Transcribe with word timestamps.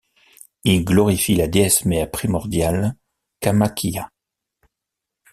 Il 0.63 0.83
glorifie 0.83 1.35
la 1.35 1.47
déesse 1.47 1.85
mère 1.85 2.09
primordiale 2.09 2.95
Kamakhya. 3.39 4.09